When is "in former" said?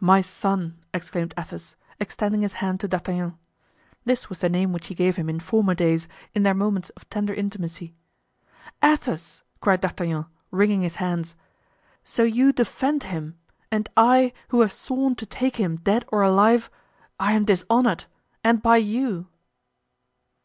5.30-5.72